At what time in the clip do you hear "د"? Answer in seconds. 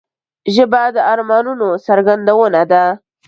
0.95-0.97